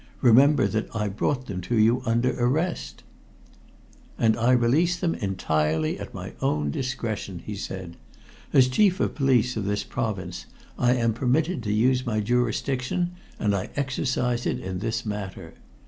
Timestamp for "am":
10.95-11.13